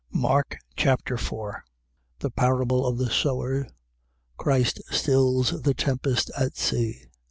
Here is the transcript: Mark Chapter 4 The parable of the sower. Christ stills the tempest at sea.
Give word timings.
Mark 0.13 0.57
Chapter 0.75 1.15
4 1.15 1.63
The 2.21 2.31
parable 2.31 2.87
of 2.87 2.97
the 2.97 3.11
sower. 3.11 3.67
Christ 4.35 4.81
stills 4.89 5.61
the 5.61 5.75
tempest 5.75 6.31
at 6.35 6.57
sea. 6.57 7.03